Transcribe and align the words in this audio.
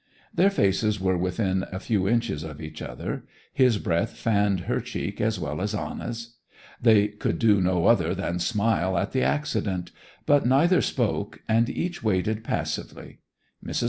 Their 0.33 0.49
faces 0.49 0.99
were 0.99 1.15
within 1.15 1.63
a 1.71 1.79
few 1.79 2.07
inches 2.09 2.43
of 2.43 2.59
each 2.59 2.81
other, 2.81 3.23
his 3.53 3.77
breath 3.77 4.17
fanned 4.17 4.61
her 4.61 4.79
cheek 4.81 5.21
as 5.21 5.39
well 5.39 5.61
as 5.61 5.75
Anna's. 5.75 6.37
They 6.81 7.07
could 7.09 7.37
do 7.37 7.61
no 7.61 7.85
other 7.85 8.15
than 8.15 8.39
smile 8.39 8.97
at 8.97 9.11
the 9.11 9.21
accident; 9.21 9.91
but 10.25 10.43
neither 10.43 10.81
spoke, 10.81 11.43
and 11.47 11.69
each 11.69 12.01
waited 12.01 12.43
passively. 12.43 13.19
Mrs. 13.63 13.79